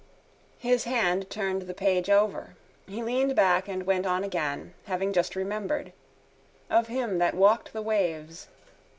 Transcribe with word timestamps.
His 0.57 0.85
hand 0.85 1.29
turned 1.29 1.61
the 1.61 1.75
page 1.75 2.09
over. 2.09 2.55
He 2.87 3.03
leaned 3.03 3.35
back 3.35 3.67
and 3.67 3.85
went 3.85 4.07
on 4.07 4.23
again, 4.23 4.73
having 4.87 5.13
just 5.13 5.35
remembered. 5.35 5.93
Of 6.71 6.87
him 6.87 7.19
that 7.19 7.35
walked 7.35 7.71
the 7.71 7.83
waves. 7.83 8.47